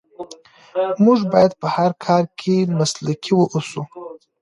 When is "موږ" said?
1.05-1.19